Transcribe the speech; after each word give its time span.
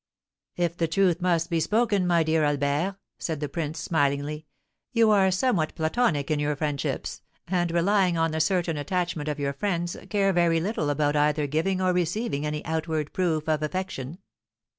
"If 0.55 0.77
the 0.77 0.87
truth 0.87 1.21
must 1.21 1.51
be 1.51 1.59
spoken, 1.59 2.07
my 2.07 2.23
dear 2.23 2.43
Albert," 2.43 2.95
said 3.19 3.39
the 3.39 3.47
prince, 3.47 3.77
smilingly, 3.79 4.47
"you 4.91 5.11
are 5.11 5.29
somewhat 5.29 5.75
platonic 5.75 6.31
in 6.31 6.39
your 6.39 6.55
friendships, 6.55 7.21
and, 7.47 7.69
relying 7.69 8.17
on 8.17 8.31
the 8.31 8.39
certain 8.41 8.77
attachment 8.77 9.29
of 9.29 9.39
your 9.39 9.53
friends, 9.53 9.95
care 10.09 10.33
very 10.33 10.59
little 10.59 10.89
about 10.89 11.15
either 11.15 11.45
giving 11.45 11.79
or 11.81 11.93
receiving 11.93 12.47
any 12.47 12.65
outward 12.65 13.13
proof 13.13 13.47
of 13.47 13.61
affection." 13.61 14.17